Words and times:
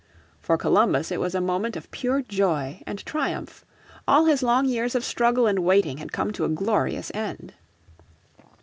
For 0.39 0.57
Columbus 0.57 1.11
it 1.11 1.19
was 1.19 1.35
a 1.35 1.39
moment 1.41 1.75
of 1.75 1.91
pure 1.91 2.23
joy 2.23 2.81
and 2.87 3.05
triumph. 3.05 3.63
All 4.07 4.25
his 4.25 4.41
long 4.41 4.65
years 4.65 4.95
of 4.95 5.05
struggle 5.05 5.45
and 5.45 5.59
waiting 5.59 5.99
had 5.99 6.11
come 6.11 6.31
to 6.31 6.43
a 6.43 6.49
glorious 6.49 7.11
end. 7.13 7.53